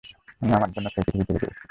[0.41, 1.61] আমিই আমার জন্য সেই পৃথিবী তৈরি করেছি।